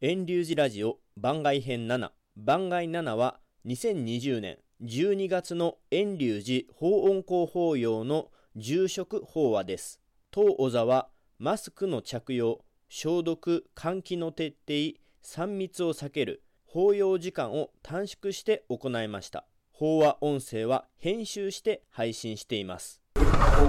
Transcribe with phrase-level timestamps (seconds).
[0.00, 10.00] 遠流寺ラジオ番外編7番外7は2020年12月の遠流寺法音公法要の住職法話です。
[10.30, 11.08] 当小座は
[11.40, 19.48] マスクの着用消毒換気の徹底3密を避ける法要時間を短縮して行いました。
[19.72, 23.00] 法話音声は編集して配信しています。
[23.16, 23.66] 法を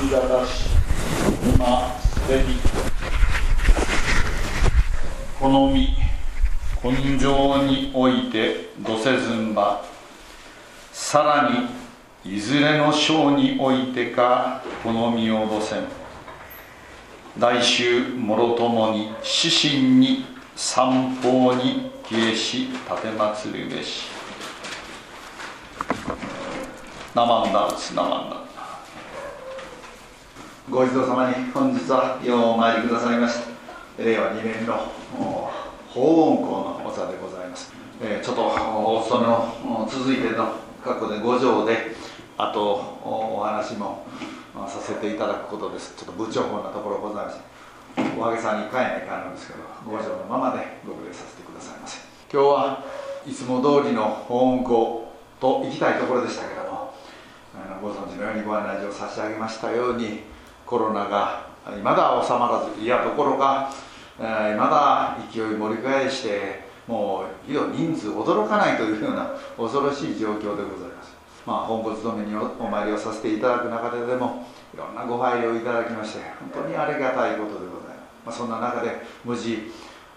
[0.00, 0.70] 言い方し
[1.54, 2.87] 今すでに
[5.40, 5.96] 好み
[6.82, 9.84] 根性においてどせずんば。
[10.92, 11.48] さら
[12.24, 15.84] にいずれの章においてか好みをぼせん。
[17.38, 20.24] 来週もろともに死神に
[20.56, 24.08] 三方に消えし立てまつるべし。
[27.14, 28.38] ナマンダーツナマンダー
[30.68, 33.57] ご一同様に本日はようお参りくださいました。
[33.98, 34.88] 令和2年の
[35.88, 41.96] 法音校のお座でございます、えー、ちょっとお勤めの続いての過去で五条で
[42.36, 44.06] あとお話も
[44.68, 45.94] させていただくことです。
[45.96, 47.40] ちょっと部長法なところございます。
[48.16, 51.98] お揚げさんに帰らないかんのですけど五条のままでご無礼させてくださいませ。
[52.32, 52.84] 今日は
[53.26, 56.94] いつも通りの法音校と行きたいところでしたけれども
[57.82, 60.20] ご存知のようにご案内状を差し上げましたように
[60.64, 63.72] コロナがいまだ収まらずいやところが
[64.18, 71.14] まだ勢い盛り返してもうひどい人数驚かないというような恐ろしい状況でございます。
[71.46, 76.20] まあ本骨止めにお参りをさせていただく中ででもいろんなご配慮をいただきまして
[76.52, 79.70] 本当にありがたいことでございます、まあ、そんな中で無事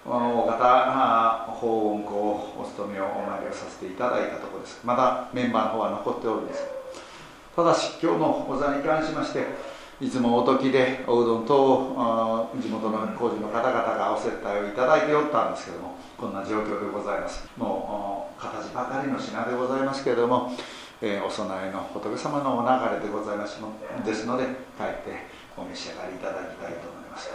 [0.04, 2.12] 大方法音校
[2.60, 4.82] お勤めをお参りをさせていただいたところです。
[4.84, 6.64] まだメンバーの方は残っておるんです。
[7.56, 9.46] ただし今日のお座に関しまして
[10.02, 17.48] いつもおときでおうどんと地元の工事の方々がお接待をいただいておったんですけどもこんな状況でございます。
[17.56, 20.04] もう形ばかりの品でございます。
[20.04, 20.58] けれども、
[21.04, 23.70] えー、お供えの仏様のお流れでございますの
[24.04, 27.30] ですので帰ってお召し上がりいただきたいと思います。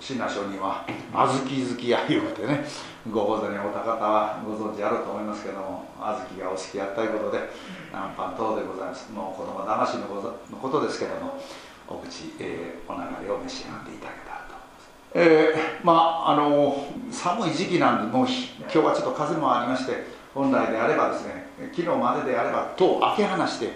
[0.00, 2.64] 親鸞上人は小豆好きやいうてね
[3.10, 7.40] ご法座におた方はご存知あると思いますけども小豆がお好きやったいうことで
[7.92, 9.12] 南蛮等でございます。
[9.12, 10.06] もう子供騙しの
[10.56, 11.36] ことですけども
[11.88, 14.54] お口、えー、お流れを召し上がっていただけたらと。
[15.14, 20.04] えー、まああの寒い時期なんでもう今日はちょっと風もありまして
[20.34, 23.70] 本来であればですね昨日までであれば戸を開け放して、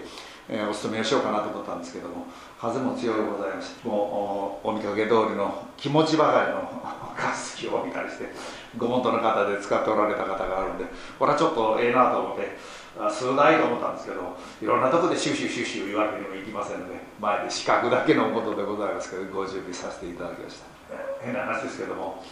[0.49, 2.27] えー、お勤めをしようかなと思ったんですけども
[2.59, 6.81] 風も強いございましてもうお見かけ通りの気持ちばかりの
[7.17, 8.25] ガス機を見たりして
[8.77, 10.85] ご門徒の方で使っておられた方があるんで
[11.17, 12.57] これはちょっとええなと思って
[13.09, 20.65] 数台と思ったんですけどいろんなとこでシュシュシュシュ言われてもいきませんので前で資格だけのことでございますけどご準備させていただきました。
[21.21, 22.23] 変な話ですけども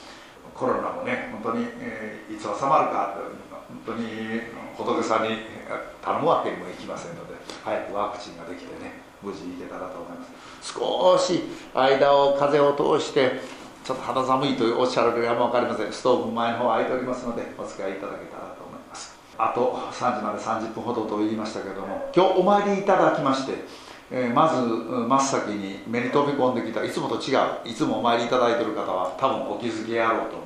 [0.55, 3.15] コロナもね本当に、えー、いつ収まるか
[3.85, 4.41] 本当に
[4.75, 5.37] 仏さんに
[6.01, 10.73] 頼むわけにもいきませんので早くワクチンができてね無事にいけたらと思います。
[10.73, 11.43] 少し
[11.75, 13.39] 間を風を通して
[13.83, 15.93] ちょっと肌寒いとおっしゃられるかも分かりません。
[15.93, 19.15] ストーブ前の方空いておりますのでお使いいただけたらと思います。
[19.37, 23.53] あと3時まで30分ほどと言いましたけども今日お参りいただきまして、
[24.11, 27.39] えー、まず真っ先に目に飛び込んできたいつもと違う。
[27.65, 30.45] いつもお参りいただいてる方は多分お気づきやろうと思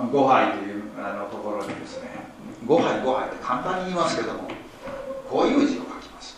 [0.00, 0.04] う。
[0.04, 2.08] んです五杯というあのところにですね。
[2.66, 4.62] 五杯五杯って簡単に言いますけども。
[5.32, 6.36] こういう字を書きます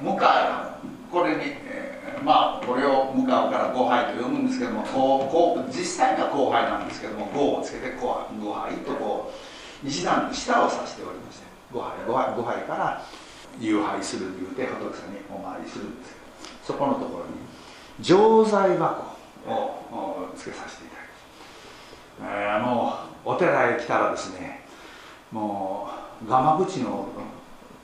[0.00, 8.08] 向かいこれに、えー、まあこれを向かうから五杯と読むんですけどもこうこう実際には後輩なんですけども五をつけて五
[8.54, 11.44] 杯とこう西段の下を指しておりまして。
[11.70, 13.02] 五杯五杯五杯から
[13.60, 16.26] 夕拝する言うて仏さんにお参りするんですけど
[16.64, 17.32] そこのところに
[18.00, 19.16] 錠剤箱
[19.48, 21.08] をつけさせていただき
[22.20, 22.94] ます、えー、も
[23.24, 24.66] うお寺へ来たらですね
[25.32, 25.88] も
[26.24, 27.08] うガマ口の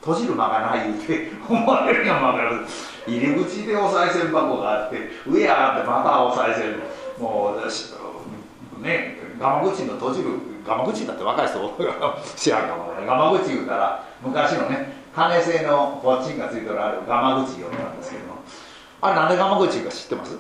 [0.00, 2.66] 閉じる間がない言うて思われるのも分かる
[3.06, 6.74] 入り口でお賽銭箱があって上上がってまたお賽銭
[7.20, 10.30] もうねガマ口の閉じる
[10.66, 11.58] ガマ口だって若い人
[12.36, 18.42] 知らんかもガマ口言うたら昔のね金製のポッチンがついてるあるガマ口用なんですけども。
[19.02, 20.38] あれなんでガマ口か知ってます？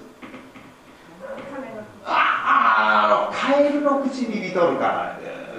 [2.04, 5.18] ああのカエルの口に似とるから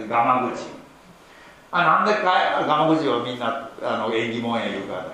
[0.10, 0.64] ガマ口
[1.72, 5.06] あなんでガマ口をみんなあの縁起物や言うから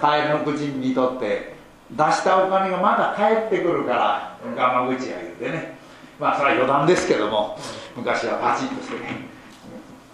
[0.00, 1.54] カエルの口に似とって
[1.90, 5.78] 出したお金がまだ返ってくるからガマ口や言うてね。
[6.18, 7.58] まあそれは余談ですけども
[7.96, 9.28] 昔はパチッとしてね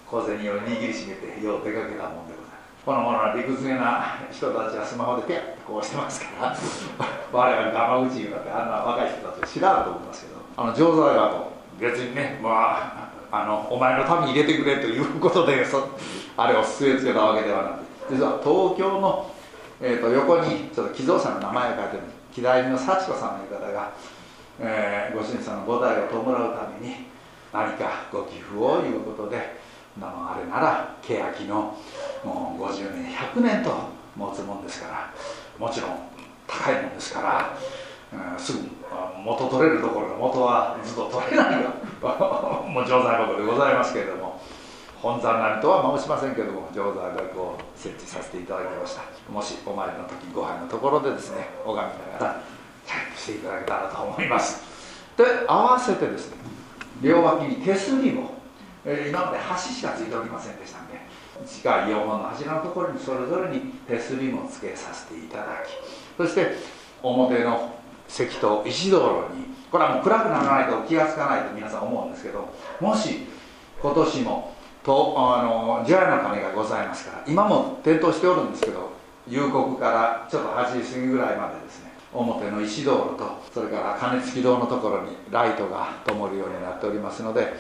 [0.07, 2.30] 小銭を握りしめてよう出かけたもんで。
[2.91, 6.51] このものは理屈げな人たちはスマホでピャッとこうしてますから
[7.31, 10.41] 我々ガマ口言うなんてあんな若い人たちは知らんと思いますけど。
[10.57, 12.51] あの錠剤箱別にねま
[13.31, 15.87] ああのお前のために入れてくれということでそ
[16.37, 19.31] あれを据え付けたわけではなく実は東京の、
[19.81, 22.03] えー、と横にちょっと寄贈者の名前が書いてる
[22.35, 23.91] 木田の幸子さんの方が、
[24.59, 27.07] えー、ご主人さんの菩提を弔うために
[27.53, 29.60] 何かご寄付をいうことで
[30.07, 31.77] あれなら欅の
[32.25, 33.71] もう50年100年と
[34.17, 35.15] 持つもんですから
[35.59, 35.91] もちろん
[36.47, 38.59] 高いもんですから、うん、すぐ
[39.25, 41.71] 元取れるところの元はずっと取れないが
[42.67, 44.41] もう常在箱でございますけれども
[45.01, 49.03] 本山なりとは申しませんけども常在箱を設置させていただきました。
[49.33, 51.77] もしお参りの時ご飯のところでですね拝み
[52.13, 52.43] ながら
[52.87, 54.63] チェックしていただけたらと思います。
[55.17, 56.37] で合わせてですね
[57.01, 58.40] 両脇に手すりも、
[58.85, 60.95] え、今まで橋しかついておりませんでしたんで
[61.47, 65.71] 地下4本の柱のところにそれぞれに手すりもつけさせていただき
[66.17, 66.57] そして
[67.03, 67.75] 表の
[68.09, 72.49] 石と石道路にこれはもう暗くならないと気が付かないと皆さん思うんですけど
[72.81, 73.27] もし
[73.81, 78.91] 今年もとあの除夜の鐘がございますから今も点灯しておるんですけど
[79.29, 87.55] 夕刻からちょっと8時過ぎぐらいまでですね表の石道路とそれから鐘付き堂のところにライトが灯るようになっておりますので、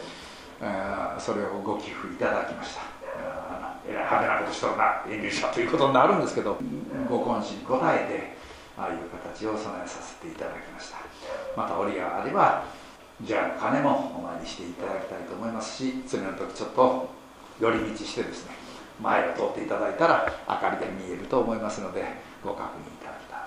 [1.18, 2.82] それをご寄付いただきました。
[3.88, 6.58] えらい派手なことしとるな遠慮したということになるんですけど
[7.08, 8.36] ご懇親に応えて
[8.76, 10.98] ああいう形を備えさせていただきました。
[11.56, 12.64] また折があれば
[13.22, 17.08] じゃあ鐘もお参りしていただきたいと思いますし次の時ちょっと
[17.60, 18.52] 寄り道してですね
[19.02, 22.04] 前を通っていただいたら明かりで見えると思いますので
[22.44, 23.40] ご確認いただきたい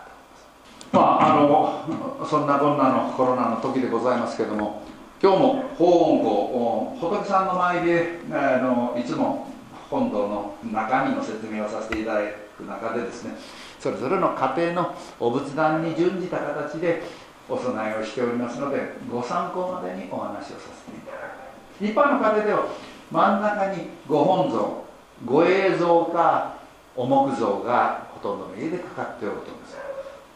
[0.92, 1.22] と思います。
[1.22, 4.83] まああのそんなこんなのコロナの時でございますけども
[5.24, 9.48] 今日も法音校仏さんの前であのいつも
[9.90, 12.22] 本堂の中身の説明をさせていただ
[12.58, 13.38] く中でですね
[13.80, 17.04] それぞれの家庭のお仏壇に準じた形で
[17.48, 20.44] お供えをしておりますのでご参考までにお話をさ
[20.86, 21.40] せていただき
[21.80, 22.68] たい一般の家庭では
[23.10, 24.84] 真ん中にご本尊
[25.24, 26.58] ご映像か
[26.98, 29.78] お木像がほとんどの家でかかっておると思います。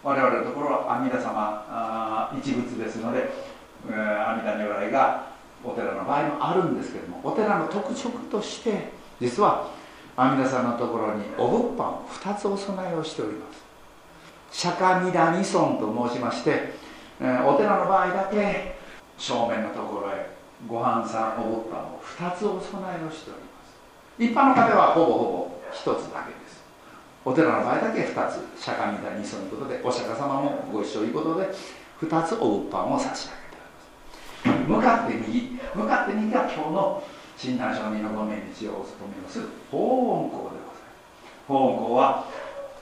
[0.04, 3.30] 我々のところは阿弥陀様一仏ですので、
[3.90, 5.28] え、阿弥陀如来が
[5.64, 9.70] お寺の場合もあるんですけどもお寺の特色として実は
[10.16, 13.68] 阿弥陀さんのところにお物販を2つお供えをしております。
[14.52, 16.74] 釈迦弥陀二尊と申しまして、
[17.20, 18.78] え、お寺の場合だけ
[19.18, 20.30] 正面のところへ
[20.68, 23.78] ご飯さんお物販を2つお供えをしております。
[24.18, 26.64] 一般の方はほぼほぼ1つだけです。
[27.26, 31.50] お寺の場合だけ2つ釈迦弥陀二尊ということでお釈迦様もご一緒ということで
[32.02, 33.37] 2つお物販を差し上げます。
[34.68, 37.04] 向かって右向かって右が今日の
[37.38, 40.82] 親鸞上人のご命日をお務めをする法音校でございます
[41.48, 42.26] 法音校は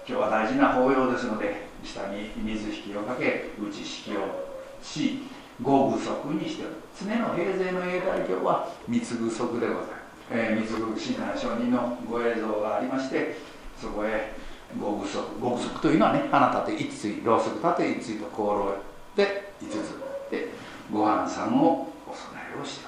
[0.07, 5.19] 今日は大事な法要ですので下に水引きをかけ打ち式をし
[5.61, 9.85] 五具足にしておる常の平勢の永代経は三つ具足でございます、
[10.31, 13.37] えー、三つ具親鸞上人のご映像がありまして
[13.79, 14.33] そこへ
[14.79, 18.75] 五具足五具足というのはね花立て一対ろうそく立て一対と香炉
[19.15, 20.05] で五つ。
[20.31, 20.49] で
[20.91, 22.17] ご飯さんをお供
[22.57, 22.87] えをして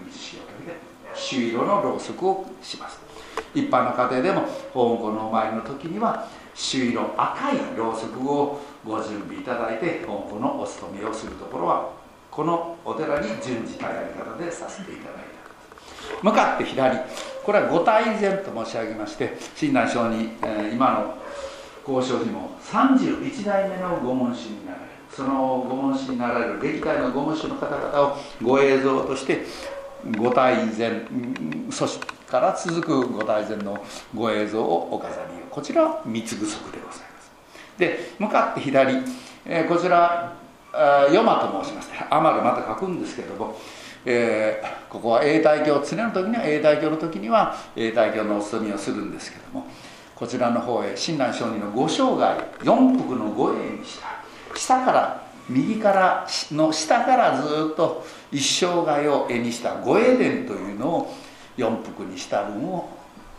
[0.00, 0.76] おる水式をかけて
[1.14, 3.00] 朱色のろうそくをします。
[3.54, 11.90] 一般の家庭でも法皇のお参りの時には朱色赤いろうそくをご準備いただいて本校のお勤めをするところは
[12.30, 16.98] このお寺に順次たやり方でさせていただいた向かって左
[17.44, 21.18] これは五体前と申し上げまして親鸞上に、えー、今の
[21.86, 24.78] 交渉にも31代目の御門師になる
[25.14, 29.44] その御門師になられる歴代の御門師の方々をご映像として
[30.18, 31.02] 五体前
[31.70, 33.78] そしから続く五体前の
[34.14, 35.46] ご映像をお飾りを。
[35.50, 37.30] こちらは三つ具足でございます
[37.78, 38.96] で向かって左、
[39.46, 40.36] えー、こちら
[41.12, 43.56] ヨマと申しましてアマルまた書くんですけれども、
[44.04, 49.66] えー、ここは永代経常の時には永代経の時には永代経のお勤めをするんですけども
[50.16, 54.23] こちらの方へ親鸞上人のご生涯四福のご縁にした。
[54.54, 61.14] 下から右からの下からずっと一生涯を絵にした御栄伝というのを
[61.56, 62.88] 四福にした分を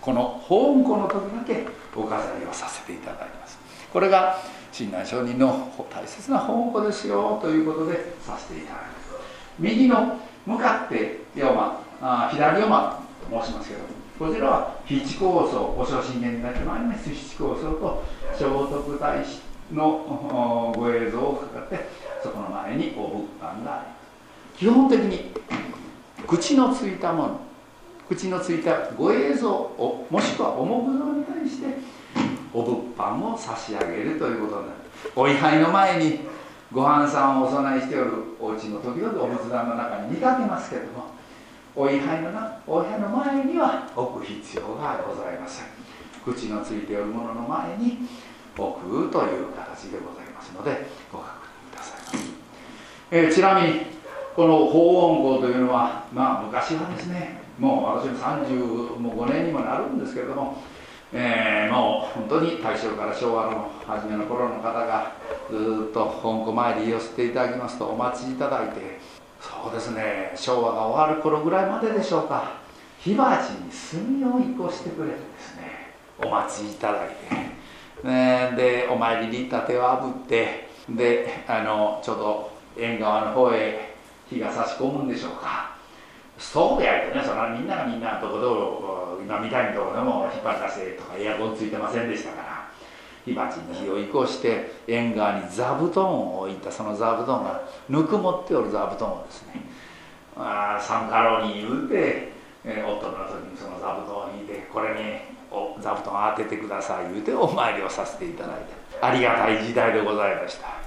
[0.02, 3.58] この法音庫の時だけお飾りをさせていただきます。
[3.92, 4.38] これが
[4.72, 9.26] 親鸞上人の大切な法音庫ですよということでさせていただきます
[9.58, 13.70] 右の向かって山あ左山と申します。
[13.70, 13.82] けど
[14.20, 17.10] こちらは七高僧お初心源だけ参ります。
[17.10, 18.04] 七高僧と
[18.34, 21.80] 聖徳太子のご映像をかかって
[22.22, 23.96] そこの前にお仏壇がありま
[24.56, 25.32] す基本的に
[26.28, 27.40] 口のついたもの
[28.08, 31.68] 口のついたご映像をもしくはお木像に対して
[32.54, 34.80] お物販を差し上げるということになる
[35.16, 36.20] お位牌の前に
[36.72, 41.16] ご飯さんをお供えしておるお家の時々お仏壇の中に見かけますけれども
[41.76, 45.66] お位牌のなお部屋の前には置く必要がございません
[46.24, 48.00] 口のついておるものの前に
[48.58, 52.26] 置くという形でございますのでご確認くださいます、
[53.12, 53.82] えー、ちなみに
[54.36, 60.62] この法音校というのはまあ昔はですねもう私も35年にもなるんですけれども
[61.14, 65.14] えー、もう本当に大正から昭和の初めの頃の方が
[65.50, 69.00] ずっと本校前に寄せていただきますとお待ちいただいて
[69.40, 72.66] そうですね昭和が終わる頃ぐらいまででしょうか。
[73.06, 73.70] 火鉢に
[74.20, 77.16] 炭を移行してくれてですねお待ちいただいて、
[78.06, 83.96] でお参りに行った手をあぶってであのちょうど縁側の方へ
[84.30, 85.76] 火が差し込むんでしょうか。
[86.38, 87.24] そうでやるとね。
[87.24, 92.66] そのみんながみんなところ今みたいなとこでも引っ張り出せとかエアコンついてませんでしたから。
[93.26, 99.66] 火鉢に火を移行して縁側に座布団を置いたその座布団がぬくもっておる座布団をですね
[100.38, 102.34] あサンカロに言うて、
[102.64, 108.64] え、夫の時にその座布団を引いてこれにお座布団当ててください言うてお参りをさせていただいて
[109.02, 110.86] ありがたい時代でございました。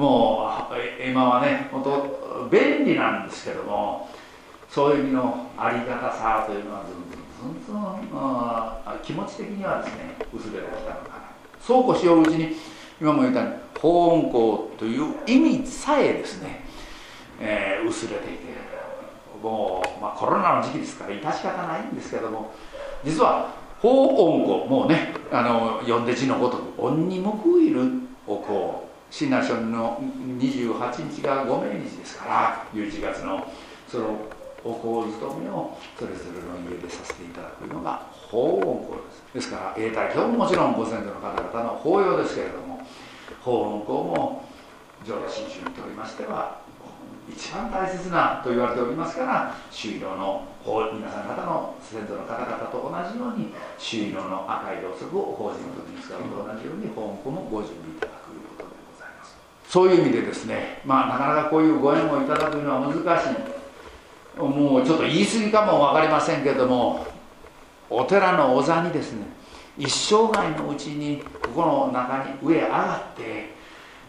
[0.00, 4.08] もう今はね本当便利なんですけども
[4.68, 7.26] そういう意味のありがたさというのはずんずん
[7.64, 11.14] ずんずん気持ち的にはですね薄れてきたのかな。
[11.60, 12.56] そうこうしよううちに
[13.00, 16.64] 今も言ったように法音校という意味さえですね、
[17.40, 18.56] えー、薄れていて
[19.42, 22.52] もう、まあ、コロナの時期ですから致し方ないんですけども
[23.04, 27.82] 実は法音校もうねあの読んで字のごとく「恩に報いる
[28.26, 30.00] お校」親鸞書の
[30.38, 33.46] 28日がご命日ですから11月の
[33.88, 34.16] その
[34.64, 39.34] お香勤めをそれぞれの家でさせていただくのが法音香です。
[39.34, 42.80] ですから永代教ももちろんご先祖の方々の法要ですけれども
[43.42, 44.44] 法音香も
[45.06, 46.58] 浄土真宗にとりましては
[47.28, 59.36] 一番大切なと言われておりますから朱色の皆さん方の先祖の方々と同じように朱色の赤いろうそくを法事の時に使うのと同じように法音香もご準備いただくことでございます。
[59.68, 67.06] そういう意味でですねまあなかなかこういうご縁をいただくのは難しいもうちょっと言い過ぎかも分かりませんけども
[67.88, 69.24] お寺のお座にですね
[69.78, 73.54] 一生涯のうちにここの中に上上がって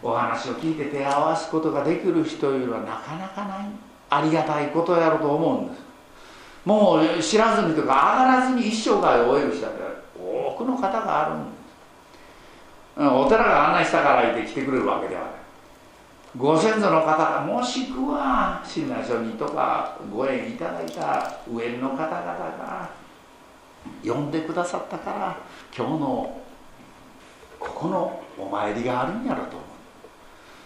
[0.02, 3.68] お話を聞いて手を合わすことができる人いうのはなかなかない
[4.10, 5.87] ありがたいことやろうと思うんです。
[6.68, 9.80] もう知らずにとか上がらずに一生涯を終える人だって
[10.20, 11.50] 多くの方があるんで
[12.98, 15.30] すお寺が案内したから言って来てくれるわけではない。
[16.36, 22.90] ご先祖の方がもしくは親鸞書にとかご縁いただいた上の方々が
[24.04, 25.38] 呼んでくださったから
[25.74, 26.40] 今日の
[27.58, 29.56] ここのお参りがあるんやろと。
[29.56, 29.60] 思う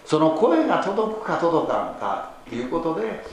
[0.04, 3.24] その声が届くか届かんかということで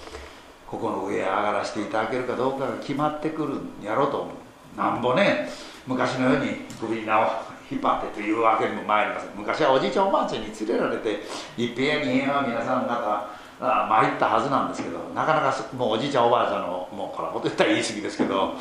[0.70, 4.78] ここの上へ上がらせていただけるかどうかが決まってくるんやろうと思う。
[4.78, 5.50] なんぼね
[5.88, 7.32] 昔のように首に縄を
[7.72, 9.30] 引っ張ってというわけにも参りません。
[9.36, 11.22] 昔はおじいちゃんおばあちゃんに連れられて
[11.58, 18.54] 一平や二平は皆さん方参ったはずなんですけどなかなかもうおじいちゃんおばあちゃんのもうこれほど言ったら言い過ぎですけど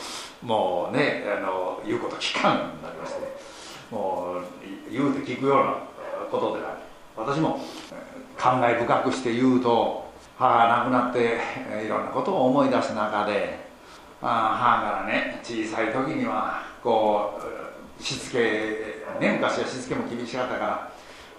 [0.43, 3.21] もうねあの言うこと聞かんになりまして
[3.91, 5.75] もう言うて聞くような
[6.31, 6.71] ことでない。
[7.17, 7.61] 私も
[8.37, 10.08] 感慨深くして言うと
[10.39, 13.59] 母が亡くなっていろんなことを思い出す中で
[14.21, 17.41] 母からね小さい時にはこ
[17.99, 18.39] うしつけ
[19.21, 20.93] ね昔はしつけも厳しかったか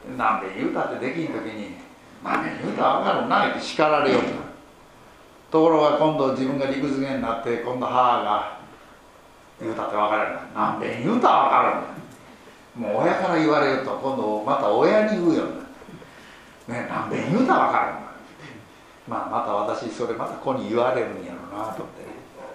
[0.07, 1.75] らなんで言うたってできん時に
[2.23, 4.21] 何で言うたら分かるなって叱られよう
[5.51, 5.63] と。
[5.63, 8.59] ころが今度自分が陸付けになって今度母が
[9.59, 11.83] 言うたって分からない何で言うたら分か
[12.77, 15.43] るんだもう親から言われると今度また親に言うよ
[16.67, 17.98] うね何で言うたら分かるん
[19.09, 22.05] まあまた私それまた子に言われるんやろうなと思って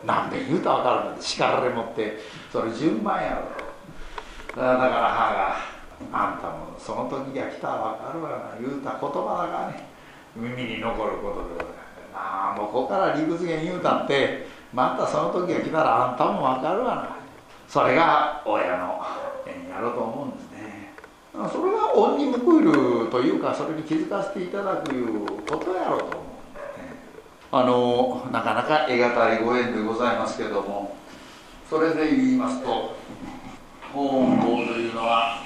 [0.07, 2.19] 何で言うたら分かるんだ叱られもって
[2.53, 3.65] それ順番やろ。
[4.57, 5.57] だから母が
[6.13, 9.89] 「あんたもその時が来たら分かるわな」言うた言葉だがね
[10.37, 11.65] 耳に残ることで
[12.15, 17.17] ああもうここから理屈言言うたってまたその時が来たらあんたも分かるわな。
[17.67, 19.03] それが親の
[19.47, 20.95] 縁やろうと思うんですね。
[21.51, 26.34] それが恩に報いるというかそれに気づかせていただくいうことやろうと思う。
[27.57, 30.97] あのなかなか得難いご縁でございますけれども
[31.71, 32.97] それで言いますと
[33.93, 35.39] 法音校というのは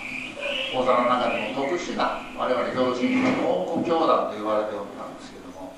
[0.73, 5.75] 講座の中でも特殊な我々教師の法音教団と言われておったんですけども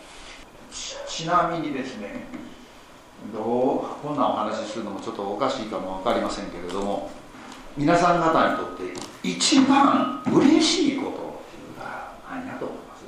[1.09, 2.27] ちなみにですね
[3.35, 3.45] どう
[4.01, 7.11] こんなお話しするのもちょっとおかしいかも分かりませんけれども
[7.77, 8.85] 皆さん方にとって
[9.25, 13.01] 一番嬉しいことが何やと思います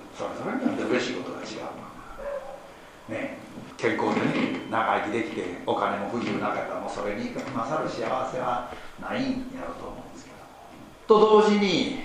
[3.82, 8.00] 健康でね長生きできてお金も不自由なかったらもうそれに勝る幸
[8.32, 10.30] せはないんやろうと思うんですけ
[11.06, 11.98] どと同時に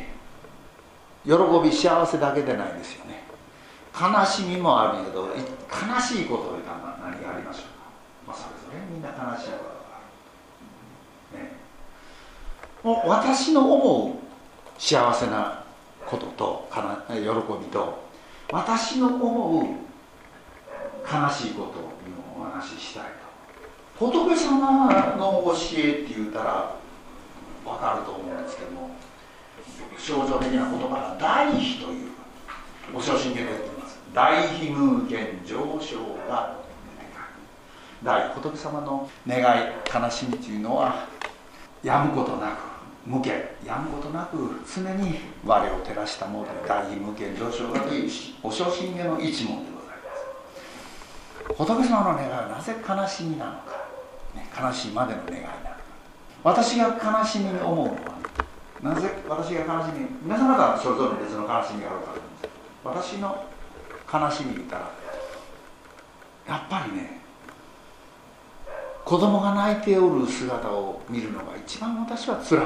[1.23, 1.33] 喜
[1.63, 3.23] び幸せだけでないんですよね。
[3.97, 7.71] 悲しみもあるけど悲しいことを言ったら何がありましょうか、
[8.27, 11.51] まあ、それぞれみんな悲しいことがある、ね、
[12.83, 15.63] もう私の思う幸せな
[16.05, 16.69] ことと
[17.09, 18.07] 喜びと
[18.51, 19.87] 私の思う
[21.03, 21.96] 悲しいこと
[22.51, 23.03] 話したい
[23.99, 24.05] と。
[24.05, 24.87] 仏様
[25.17, 26.75] の教えって言うたら
[27.65, 28.91] 分かると思うんですけども
[29.97, 31.53] 象徴的な言葉が大悲
[31.85, 32.11] という
[32.93, 33.99] お正真剣で言ってます。
[34.13, 35.97] 大悲無限上昇
[36.29, 36.57] が
[38.03, 39.43] 大仏様の願い
[39.93, 41.07] 悲しみというのは
[41.83, 42.59] やむことなく
[43.05, 43.43] 無限。
[43.65, 44.37] やむことなく
[44.73, 48.09] 常に我を照らしたもので大悲無限上昇がという
[48.43, 49.76] お正真剣の一問でございます。
[51.57, 53.87] 仏様の願いはなぜ悲しみなのか、
[54.35, 55.77] ね、悲しいまでの願いなのか。
[56.43, 57.97] 私が悲しみに思うのは
[58.83, 63.11] なぜ私が悲しみ皆様方それぞれ別の悲しみがあるかと思うんです。
[63.11, 63.43] 私の
[64.13, 64.91] 悲しみ言ったら
[66.47, 67.21] やっぱりね
[69.03, 72.65] 子供が泣いておる姿を見るのが一番私はつらい。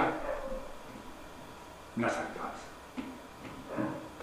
[1.95, 2.57] 皆さんいかがで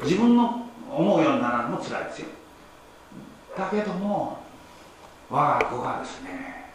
[0.05, 2.29] す自分の思うようにならんのもつらいですよ。
[3.57, 4.48] だけども
[5.31, 6.71] 我が子がですね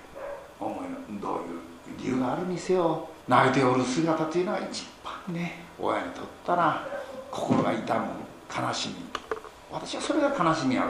[0.60, 6.88] 思いのどういう理由があるにせよ泣いておる姿というのは一番ね親にとったら
[7.32, 8.06] 心が痛む
[8.56, 8.96] 悲しみ。
[9.72, 10.90] 私はそれが悲しみある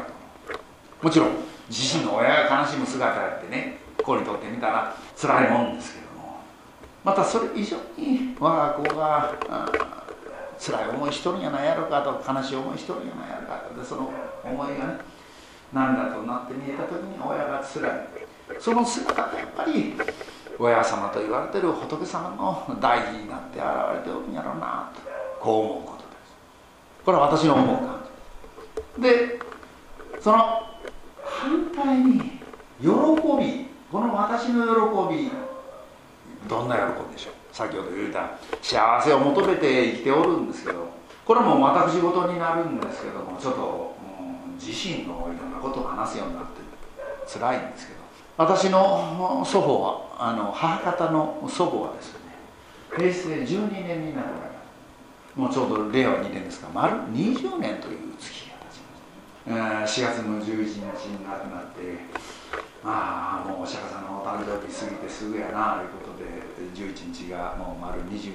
[0.51, 1.29] ともちろん
[1.69, 6.41] 自身の親が悲しむ姿やってね子にとってみたら辛いもんですけども。
[7.03, 9.33] またそれ以上に我が子が
[10.59, 14.11] 辛い思いしとるんやないやろかと悲しい思いしとるんやないやろかとでその
[14.43, 15.12] 思いがね
[15.73, 18.07] 涙となって見えた時に親が辛い
[18.59, 19.93] その姿がやっぱり
[20.59, 23.65] 親様と言われてる仏様の大義になって現
[24.05, 25.01] れておるんやろうなと
[25.41, 26.35] こう思うことです。
[27.03, 28.05] これは私の思う感
[28.97, 29.39] じで
[30.21, 30.37] その
[31.23, 32.19] 反対に
[32.79, 35.31] 喜びこの私の喜び
[36.47, 37.33] どんな喜びでしょう。
[37.53, 38.31] 先ほど言った
[38.61, 40.89] 幸せを求めて生きておるんですけど
[41.23, 43.92] これも私事になるんですけどもちょっと、
[44.65, 46.61] 自身のいろんなことを話すようになって
[47.27, 47.99] 辛いんですけど
[48.37, 52.19] 私の祖母はあの母方の祖母はですね
[52.95, 54.27] 平成12年になる
[55.35, 58.81] もうちょうど令和2年ですが丸20年という月が経ち
[59.49, 61.81] ました、4月の11日に亡くなって
[62.83, 66.25] まあもうお釈迦さんのお誕生日過ぎてすぐやなということで
[66.75, 68.33] 11日がもう丸20年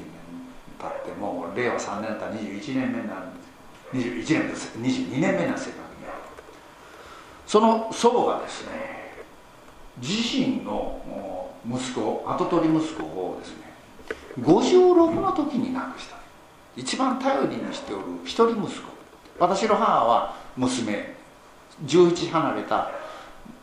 [0.78, 3.48] 経ってもう令和3年だったら21年目になるんです
[3.92, 4.78] 21年です。
[4.78, 5.70] 22年目なんです。
[5.70, 5.87] 正確には
[7.48, 9.14] その祖母がですね
[10.02, 11.00] 自身の
[11.66, 13.68] 息子跡取り息子をですね
[14.38, 16.16] 56の時に亡くした。
[16.76, 18.92] 一番頼りにしておる一人息子。
[19.38, 21.16] 私の母は娘。
[21.86, 22.90] 11離れた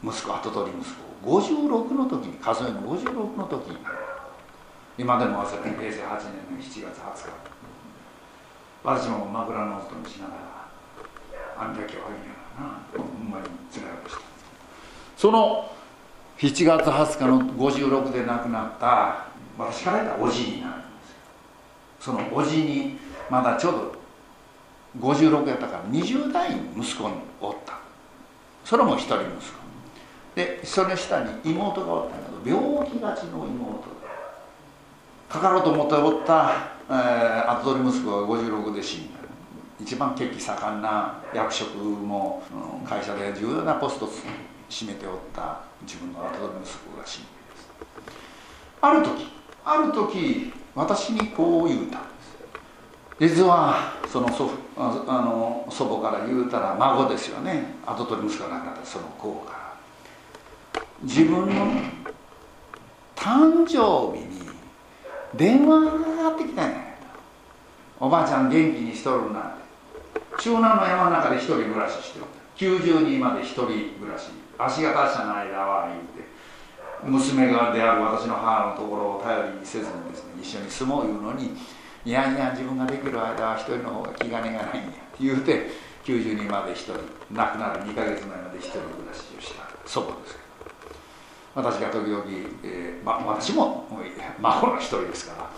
[0.03, 0.89] 息子跡取り息
[1.23, 1.41] 子を。
[1.41, 3.77] 56の時に数えの56の時に。
[4.97, 6.17] 今でも忘れて平成8
[6.49, 7.29] 年の7月20日。
[8.83, 14.21] 私も枕の音にしながらあんだけはありなほんまに辛いことした。
[15.17, 15.71] その
[16.37, 21.11] 7月20日の56で亡くなった私から言ったおじになるんです。
[21.11, 21.17] よ
[21.99, 22.97] そのおじに
[23.29, 23.95] まだちょうど
[24.99, 27.79] 56やったから20代息子におった。
[28.63, 29.65] それも一人息子。
[30.35, 33.95] でその下に妹がおったんだけど病気がちの妹で。
[35.29, 36.51] かかろうと思っておった、
[36.89, 39.24] えー、後取り息子が56で死んだ。
[39.79, 42.41] 一番血気盛んな役職も、
[42.87, 44.09] 会社で重要なポストを
[44.69, 47.69] 占めておった自分の後取り息子が死んです
[48.81, 49.27] ある時
[49.63, 52.01] ある時私にこう言うたん
[53.19, 57.75] です実はその祖父あの祖母から言うたら孫ですよね。
[57.85, 59.53] 後取り息子が亡くなったその子か
[60.73, 61.81] ら自分の
[63.15, 64.49] 誕生日に
[65.33, 66.77] 電話がかかってきたんや
[67.99, 69.64] おばあちゃん元気にしとるなんて
[70.39, 73.65] 中南の山の中で一人暮らししておった90人まで一人
[73.99, 74.45] 暮らし。
[74.57, 76.25] 足が達者な間は言うて
[77.03, 81.51] 娘がである私の母のところを頼りにせずにですね一緒に住もういうのに
[82.05, 84.79] いやいや自分ができる間は一人の方が気兼ねがないんやって
[85.19, 85.67] 言うて
[86.05, 86.93] 90人まで一人
[87.31, 89.65] 亡くなる2か月前まで一人暮らしをした。
[89.85, 90.45] 祖母ですけど
[91.55, 92.23] 私が時々、
[92.63, 93.87] えーま、私も
[94.39, 95.49] 孫の一人ですか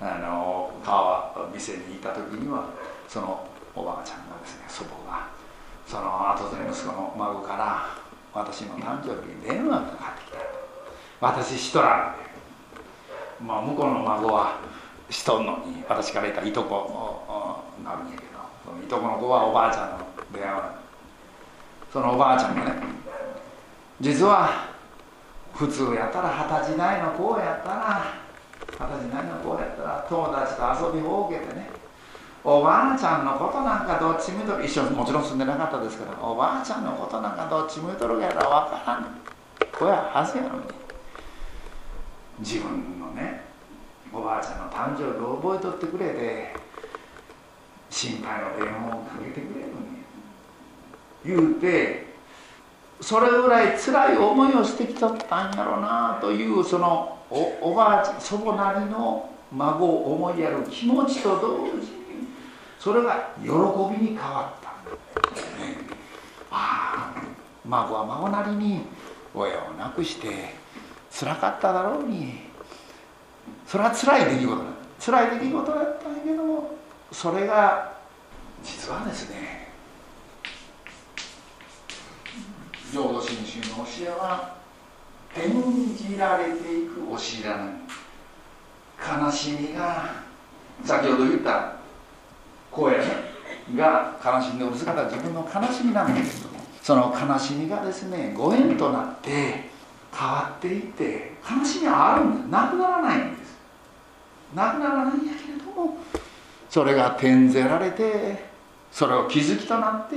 [0.00, 2.70] らあの川店にいた時には
[3.08, 3.46] その
[3.80, 5.28] おばあちゃんがですね祖母が
[5.86, 7.86] その後で息子の孫から
[8.32, 10.38] 私の誕生日に電話がかかってきた。
[11.20, 14.60] 私シトラんでまあ向こうの孫は
[15.10, 18.30] しとんのに私から言ったいとこなるんやけど
[18.64, 19.98] そのいとこの子はおばあちゃんの
[20.32, 20.80] 電話。
[21.92, 22.82] そのおばあちゃんがね
[24.00, 24.70] 実は
[25.52, 28.14] 普通やったら二十歳代の子やったら
[28.70, 31.79] 二十歳代の子やったら友達と遊びほうけてね
[32.42, 39.20] おばあちゃんのことなんかどっち見とる一緒もちろん住んでなかったですからおばあちゃんのことなんかどっち見とるかやら分からん。
[39.78, 40.64] 子やはずやのに
[42.40, 43.42] 自分のね
[44.12, 46.54] おばあちゃんの誕生日を覚えとってくれて
[47.90, 49.80] 心配の電話をかけてくれるの
[51.40, 52.10] に言うて
[53.00, 62.09] それぐらい辛い思いをしてきとったんやろうなというそのおおばあちゃん祖母なりの孫を思いやる気持ちと同時に
[62.80, 63.50] それが喜び
[64.10, 64.70] に変わった、
[66.50, 67.22] ああ
[67.64, 68.86] 孫は孫なりに
[69.32, 70.54] 親を亡くして
[71.10, 72.50] つらかっただろうに。
[73.70, 74.62] それは辛い出来事だ
[74.98, 76.76] 辛い出来事だったんやけども
[77.12, 77.92] それが
[78.64, 79.68] 実はですね
[82.92, 84.56] 浄土真宗の教えは
[85.32, 85.50] 転
[85.96, 90.14] じられていく教えなの悲しみが
[90.84, 91.79] 先ほど言った
[92.70, 92.96] 声
[93.76, 99.68] が悲しんでおる姿は自分の悲しみなんですけどもその悲しみがですねご縁となって
[100.12, 102.48] 変わっていって悲しみはあるんです。
[102.48, 103.58] なくならないんです。
[104.54, 105.98] なくならないんやけれども
[106.68, 108.50] それが転ぜられて
[108.90, 110.16] それを気づきとなって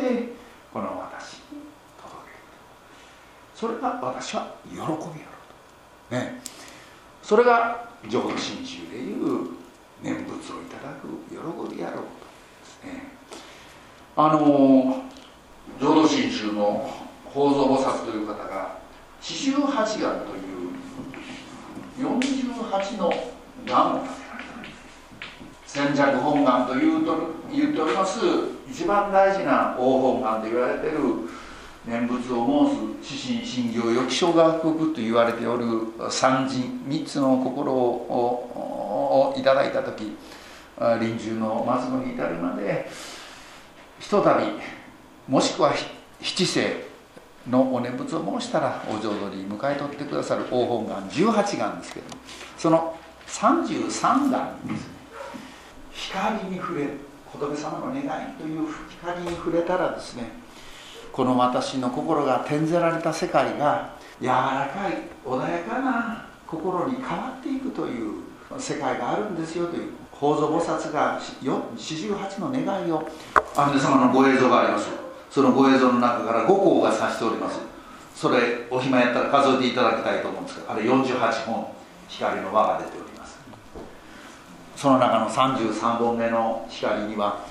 [0.74, 1.62] この私に
[2.02, 2.38] 届ける。
[3.56, 4.98] それが私は喜びやろう
[6.10, 6.16] と。
[6.16, 6.42] ね。
[7.22, 9.50] それが浄土真宗でいう
[10.02, 12.03] 念仏をいただく喜びやろう
[14.16, 15.04] あの
[15.82, 16.88] 浄土真宗の
[17.26, 18.78] 法蔵菩薩という方が
[19.20, 20.74] 四十八願という
[21.98, 23.12] 48の
[23.66, 24.24] 願を立て
[25.66, 27.18] 先着本願というと
[27.52, 28.20] 言っております
[28.70, 31.00] 一番大事な大本願と言われている
[31.88, 32.70] 念仏を
[33.02, 35.66] 申す指針信行予期小学部と言われておる
[36.12, 40.16] 三人三つの心ををいただいた時
[41.00, 42.88] 臨終の末後に至るまで
[44.04, 44.44] ひとたび
[45.30, 45.74] もしくは
[46.22, 46.76] 七世
[47.50, 52.06] のお念仏を申したらお浄土に迎え取ってくださる大本願18願ですけど
[52.58, 54.94] その33願ですね。
[55.94, 56.90] 光に触れる
[57.32, 60.34] 仏様の願いという光に触れたらですね
[61.14, 68.16] この私の心が転ぜられた世界が柔らかい穏やかな心に変わっていくという
[68.60, 73.08] 世界があるんですよという法蔵菩薩が四十八の願いを
[73.56, 74.90] 阿弥陀様のご映像があります。
[75.30, 77.60] そのご映像の中から5項が指しております。
[78.16, 81.68] それお暇やったら数えていただきたいと思うんですがあれ48本
[82.08, 83.40] 光の輪が出ております。
[84.76, 87.46] その中の33本目の光には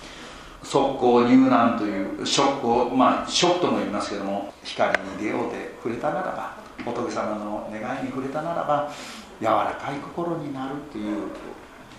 [0.63, 8.91] 速攻入難というショックをまあショックとも言いますけども光に出ようで触れたならば仏様の願いに触れたならば
[9.41, 11.29] 柔らかい心になるという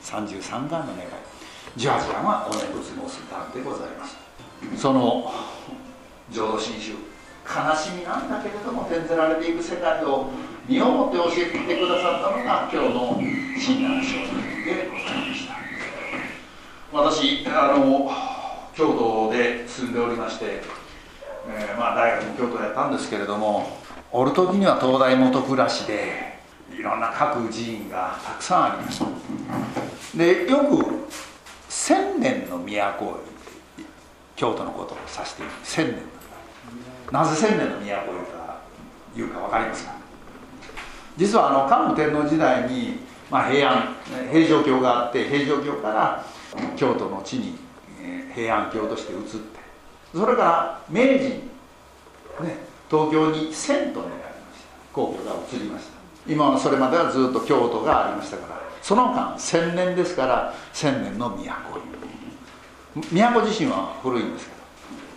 [0.02, 1.33] 33願の願い。
[1.78, 4.18] 18願はお念仏申す願でございます。
[4.78, 5.32] その
[6.32, 6.94] 浄土真宗
[7.44, 10.30] 悲しみなんだけれども転ぜられていく世界を
[10.68, 15.54] 身をもって教えてくださったのが今日の親鸞聖人でございました。
[16.94, 18.12] 私あの
[18.76, 20.62] 京都で住んでおりまして、
[21.48, 23.78] えー、まあ、大学も京都やったんですけれども
[24.12, 26.40] おる時には東大元暮らしで
[26.72, 29.06] いろんな各寺院がたくさんありました。
[30.18, 31.08] でよく
[31.76, 33.20] 千年の都
[34.36, 36.02] 京都のことを指している千年
[37.12, 38.14] なぜ千年の都を
[39.16, 39.94] 言うか分かりますか？
[41.18, 43.00] 実はあの桓武天皇時代に
[43.32, 43.96] まあ、平安
[44.32, 46.24] 平城京があって平城京から
[46.76, 47.56] 京都の地に
[48.36, 49.60] 平安京として移って
[50.14, 51.50] それから明治に、ね、
[52.92, 54.12] 東京に銭湯になりま
[54.56, 54.94] した。
[54.94, 55.94] 皇居が移りました。
[56.32, 61.38] 今はそれまではずっと京都がありましたからその間千年ですから千年の都
[63.12, 64.52] 都自身は古いんですけ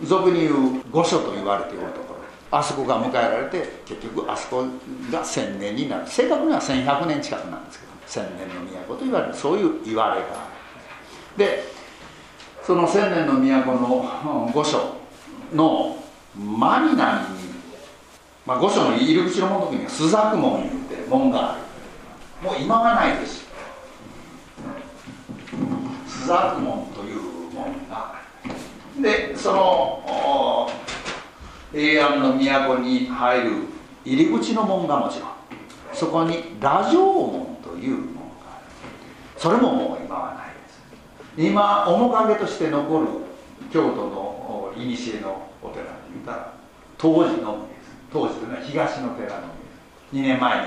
[0.05, 2.21] ど俗に言う御所と言われておるところ
[2.57, 4.65] あそこが迎えられて結局あそこ
[5.11, 8.55] が千年になる正確には1100年近くなんですけど千年の
[8.87, 10.49] 都と言われるそういう言われがあ
[11.37, 11.65] るで
[12.63, 14.97] その千年の都の御所
[15.53, 15.99] の
[16.37, 17.51] 真南に、
[18.47, 21.67] まあ、御所の入り口の門の時には朱雀門いうて門がある。
[22.43, 23.46] もう今はないです。
[26.07, 27.21] 朱雀門という
[27.55, 28.23] 門があ
[28.97, 30.71] るでその
[31.73, 33.51] 平安の都に入る
[34.05, 35.31] 入り口の門がもちろん
[35.93, 38.67] そこに羅城門という門がある。
[39.37, 41.51] それももう今はないです。
[41.51, 43.07] 今面影として残る
[43.73, 46.53] 京都の古のお寺で言ったら
[46.99, 47.91] 当時のみです。
[48.13, 49.47] 当時というのは東の寺の
[50.13, 50.17] みです。
[50.17, 50.67] 2年前に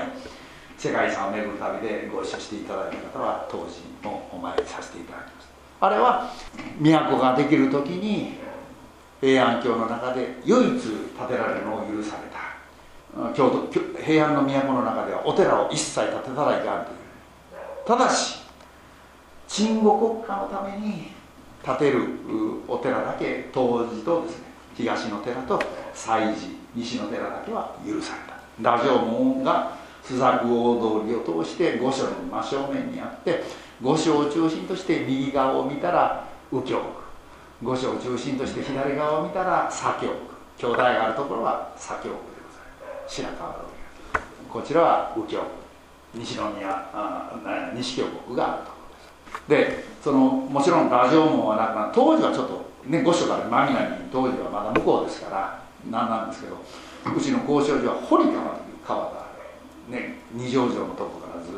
[0.80, 5.44] 世界遺産を巡る旅でご一緒していただいた方は当時もお参りさせていただきまし
[5.78, 5.86] た。
[5.86, 6.32] あれは
[6.80, 8.32] 都ができる時に
[9.20, 13.34] 平安京の中で唯一建てられるのを許された。
[13.34, 13.68] 京都
[14.02, 16.96] 平安の都の中ではお寺を一切建てたらいかんという。
[17.86, 18.38] ただし
[19.48, 21.08] 鎮護国家のために
[21.62, 22.06] 建てる
[22.66, 25.62] お寺だけ当時とですね東の寺と
[25.92, 26.34] 西寺
[26.74, 28.40] 西の寺だけは許された。
[28.62, 29.78] 羅城門が
[30.10, 33.44] 朱雀大通りを通して御所の真正面にあって
[33.80, 36.84] 御所を中心として右側を見たら右京区。
[37.62, 40.14] 御所を中心として左側を見たら左京区。
[40.58, 43.14] 兄弟があるところは左京区でございます。
[43.14, 43.58] 白川通
[44.14, 44.20] り
[44.50, 45.44] こちらは右京区。
[46.12, 48.76] 西宮あ西京区があるとこ
[49.48, 49.78] ろです。
[49.78, 56.56] でそのもちろん羅城門はなくな当時はちょっとね御所から真南に当時はまだ向こうですからなんなんですけど
[57.16, 59.19] うちの交渉所は堀川という川が
[59.90, 61.54] ね二条城のとこからずっ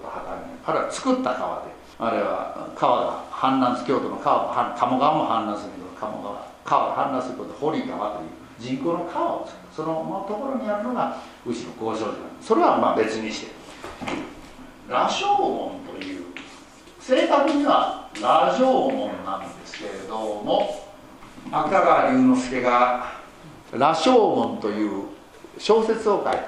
[0.00, 12.48] と旗にあれは作った川であれは川が氾濫す京都の川が鴨川も氾濫するけど鴨川川が氾濫することで堀川という人工の川を作るそのところにあるのがうちの交渉所なんです。
[12.48, 13.62] それはまあ別にして。
[14.88, 16.24] 羅生門という
[17.00, 20.86] 正確には羅生門なんですけれども
[21.50, 23.12] 芥川龍之介が
[23.72, 25.04] 「羅生門」という
[25.58, 26.38] 小説を書いた、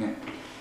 [0.00, 0.14] ね、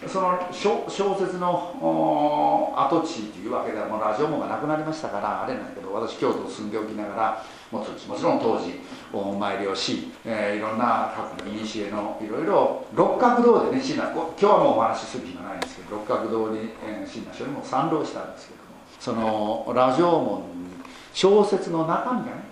[0.08, 0.86] その小
[1.20, 18.66] 説の跡地というわけではもうラジオ門がなくなりましたからあれなんだけど私京都に住んでおきながらももちろん当時お参りをし、えー、いろんな各古のいろいろ六角堂でね今日はもうお話しする暇ないんですけど六角堂に親鸞書にも参籠したんですけども
[19.00, 20.70] そのラジオ門に
[21.14, 22.44] 小説の中身がね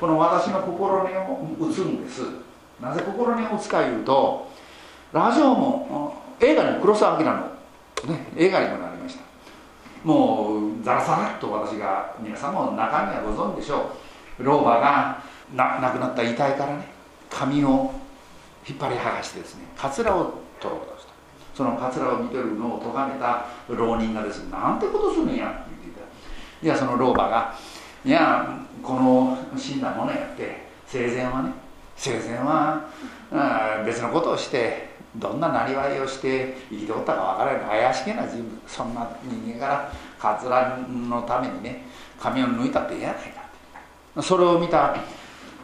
[0.00, 2.22] この私の心に打つんです。
[2.80, 4.50] なぜ心に打つかいうと
[5.12, 7.32] ラジオ門映画に黒澤明の、
[8.14, 9.22] ね、映画にもなりました。
[10.04, 13.90] もうザラザラっと私が皆さんも中身はご存知でしょ
[14.38, 14.44] う。
[14.44, 15.22] 老婆が
[15.54, 16.86] な亡くなった遺体からね
[17.30, 17.90] 髪を
[18.68, 21.12] 引っ張り剥がしてですねカツラを取ろうとした。
[21.54, 26.66] そのカツラを見てるのを咎めた浪人がですねなんてことするんやって言ってた。
[26.66, 27.54] いやその老婆が
[28.04, 31.52] いやこの死んだものやって生前はね
[31.96, 32.84] 生前は
[33.86, 41.86] 別のことをしてどんななりわいをして生きておったかわからない怪しげな人物そんな人間からカツラのためにね
[42.20, 44.22] 髪を抜いたって嫌やないか。
[44.22, 44.96] それを見た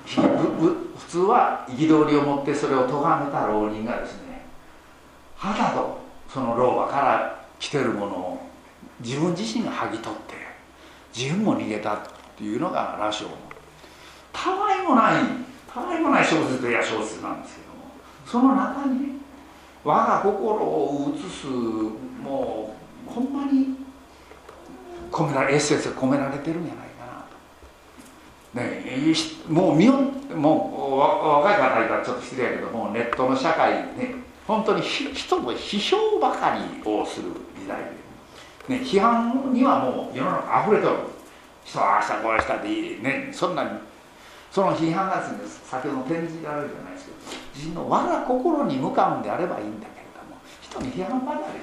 [0.04, 4.42] 普通は憤りを持ってそれを咎めた浪人がですね
[5.36, 8.46] 肌とその老婆から来てるものを
[9.00, 10.34] 自分自身が剥ぎ取って
[11.16, 11.98] 自分も逃げたっ
[12.36, 13.26] ていうのが羅生。
[14.32, 15.14] たわいもない
[15.72, 17.92] たわいもない小説といや小説なんですけども
[18.26, 19.21] その中にね
[19.84, 22.74] 我が心を映すも
[23.08, 23.76] うほんまに
[25.10, 27.24] 込められエッセンスが込められてるんじゃないかな。
[28.54, 28.60] と。
[28.60, 29.14] ね、
[29.48, 29.94] もう見よ
[30.34, 34.14] もう若い方いたらちょっと失礼やけどもネットの社会ね
[34.46, 37.28] 本当に人の批評ばかりをする
[37.60, 37.78] 時代
[38.68, 41.12] で、ね、批判にはもう世の中溢れてる。
[41.64, 43.70] 人は明日こうしたっていいねそんなに
[44.50, 47.41] その批判がですね先ほど転じられるじゃないですけど。
[47.54, 51.60] 自分の我が心に向かうんであればいいんだけれども人に批判ばかり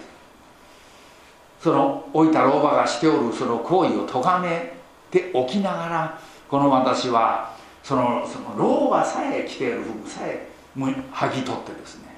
[1.62, 4.74] その老いた老婆がしておるその行為を咎め
[5.12, 10.48] ておきながらこの私はそのその老婆さえ着ている服さえ
[10.78, 12.10] 剥ぎ取ってですね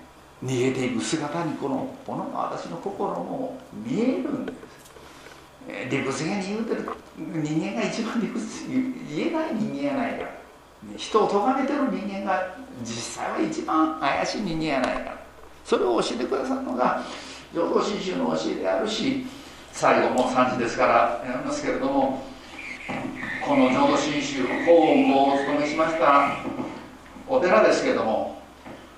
[0.43, 4.71] 逃げていく姿にこのこの私の心も見えるんです。
[5.89, 10.40] 理屈がに言うてる人間が一番理屈言えない人間やないか。
[10.97, 15.15] 人を咎めてる人間が実際は一番怪しい人間やないか。
[15.63, 17.03] それを教えてくださるのが
[17.53, 19.25] 浄土真宗の教えであるし
[19.71, 22.23] 最後も3時ですからやりますけれども
[23.45, 26.37] この浄土真宗法音をお務めしました
[27.27, 28.41] お寺ですけども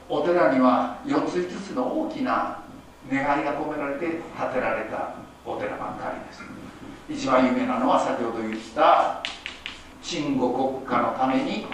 [0.10, 2.60] お寺には4つ5つの大きな
[3.12, 4.18] 願いが込められて建
[4.54, 5.16] てられた
[5.46, 6.44] お寺ばっかりです。
[7.10, 9.22] 一番有名なのは先ほど言った
[10.04, 11.68] 鎮護国家のために建て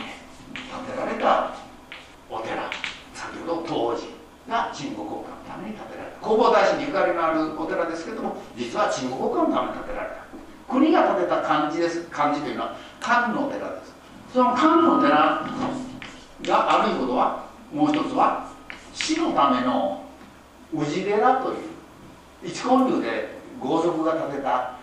[0.96, 1.56] られた
[2.30, 2.70] お寺。
[3.14, 4.14] 先ほど当時
[4.48, 6.20] が鎮護国家のために建てられた。
[6.22, 10.16] 弘法大師にゆかりのあるお寺ですけども実は鎮護国家のために建てられた。
[10.72, 12.04] 国が建てた漢字です。
[12.12, 13.94] 漢字というのは漢の寺です。
[14.32, 15.10] その漢の寺
[16.46, 18.52] があるいことはもう一つは
[18.94, 20.04] 死のための
[20.72, 21.58] 氏寺という。
[22.42, 24.78] 一根流で豪族が建てた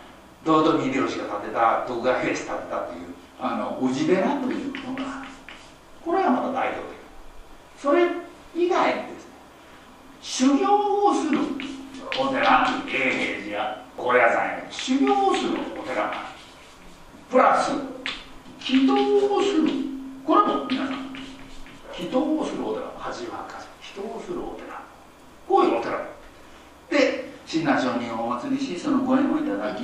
[0.45, 3.06] 豊臣秀吉が建てた徳川平氏建てたという
[3.39, 5.25] あの氏寺というものが
[6.03, 6.97] これはまた代表的
[7.77, 8.07] それ
[8.55, 9.31] 以外にですね。
[10.21, 11.39] 修行をする
[12.19, 12.67] お寺。
[12.67, 15.95] 永平寺や高野山や修行をするお寺。
[15.95, 16.13] が
[17.29, 17.71] プラス
[18.59, 18.93] 祈祷
[19.35, 19.69] をする
[20.25, 21.15] これも皆さん
[21.97, 22.87] 祈祷をするお寺。
[22.97, 24.81] 八幡か祈祷をするお寺。
[25.47, 25.97] こういうお寺。
[26.89, 29.83] で親鸞上人をお祭りしそのご縁をいただき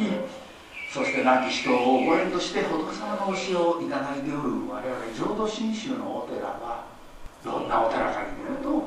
[0.93, 6.85] そして亡き人をご縁として仏様の教えをいただいておる我々浄土真宗のお寺は
[7.43, 8.83] どんなお寺かにいうと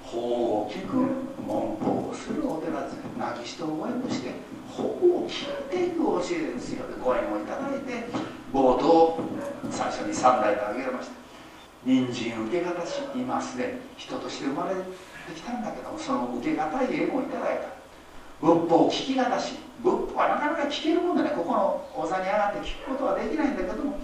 [0.00, 0.94] 法を聞く
[1.42, 2.94] 文法をするお寺です。
[3.18, 4.30] 亡き人をご縁として
[4.70, 8.06] 法を聞いていく教えですよでご縁をいただいて
[8.52, 9.18] 冒頭
[9.72, 11.14] 最初に三代で挙げられました。
[11.84, 14.80] 人参受け方し今すでに人として生まれて
[15.34, 17.73] きたんだけどもその受け方い縁をいただいた。
[18.40, 19.54] 仏法を聞き方し。
[19.82, 21.30] 仏法はなかなか聞けるもんでね。
[21.36, 23.98] ここのお座に上がって聞くことはできないんだけども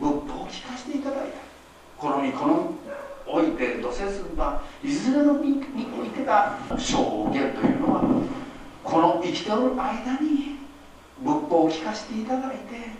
[0.00, 1.38] 仏法を聞かせていただいた。
[1.98, 2.72] この身この
[3.26, 8.00] おいて土せずばいずれの身においてが証言というのは
[8.84, 10.56] この生きておる間に
[11.20, 12.96] 仏法を聞かせていただいて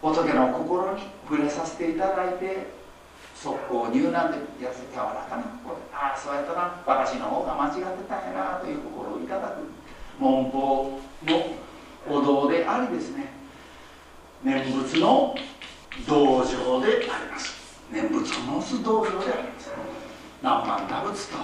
[0.00, 2.68] 仏の心に触れさせていただいて
[3.34, 5.74] 速攻入難でやつ柔らかな心。
[5.74, 6.80] でああそうやったな。
[6.86, 9.79] 私の方が間違ってたんやなという心をいただく。
[10.20, 11.46] 文法の
[12.08, 13.32] お堂でありですね。
[14.44, 15.34] 念仏の
[16.06, 17.80] 道場であります。
[17.90, 19.70] 念仏を申す道場であります。
[20.42, 21.36] 何万打仏と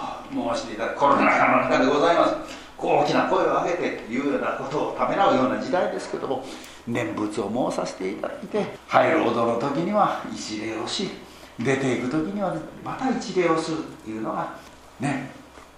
[0.55, 2.67] 申していただくコロナ禍の中でございます。
[2.79, 6.45] 大きな声を上げて言うようなことをためらうような時代ですけども
[6.87, 11.09] 念仏を申させていただいて入るお堂の時には一礼をし
[11.59, 14.57] 出ていく時にはまた一礼をするというのが
[15.01, 15.31] ね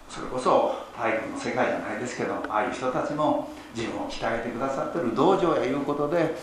[0.08, 6.34] それこそ体育の世界じゃないですけどああいう人たちも自分を鍛えてくださってる道場やいうことで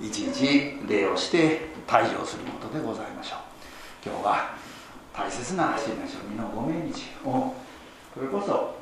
[0.00, 3.38] 一日礼をして退場することでございましょう。
[4.04, 4.54] 今日は
[5.14, 7.54] 大切な新年初任のご命日を
[8.14, 8.76] それこそ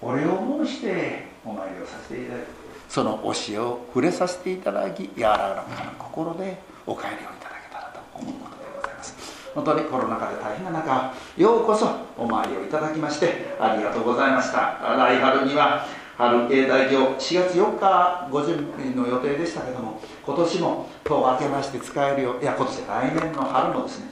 [0.00, 2.46] お礼を申してお参りをさせていただく
[2.88, 14.78] その教えを触れさせていただき柔らかな心でお帰りをいただたらと思うことでございます本当にコロナ禍で大変な中ようこそお参りをいただきましてありがとうございました。
[14.96, 15.86] 来春には
[16.16, 24.06] 春永大業4月4日ご準備の予定でしたけども今年も戸を開けまして使えるよういや今年来年の春もですね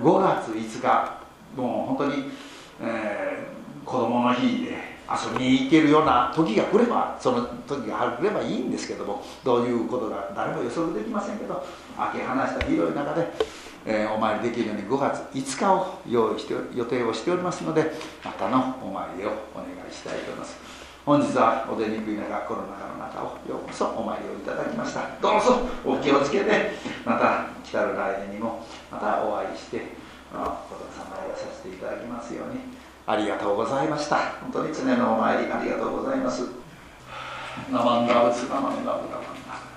[0.00, 1.22] 5月5日
[1.56, 2.24] もう本当に、
[2.80, 11.64] えー、子供の日で遊びに行けるような時が来ればその時が来ればいいんですけどもどういうことが誰も予測できませんけど
[11.96, 13.30] 開け放した広い中で、
[13.84, 17.92] えー、お参りできるように5月5日を用意して予定をしておりますので
[18.24, 20.56] またのお参りをお願いしたいと思います。
[21.04, 25.10] 本日はお出にくい中コロナ禍の中をようこそお参りをいただきました。
[25.20, 26.72] どうぞお気をつけて
[27.04, 29.78] また来たる来年にもまたお会いして
[30.30, 32.60] 仏様をさせていただきますように。
[33.04, 34.16] ありがとうございました。
[34.40, 36.46] 本当に常のお参りありがとうございます。
[37.70, 39.71] ナマンダブツナマンダブナマンダ